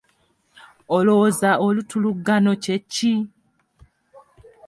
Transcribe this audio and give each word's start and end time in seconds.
Olowooza 0.95 1.51
olutuluggano 1.65 2.51
kye 2.63 2.77
ki? 2.93 3.13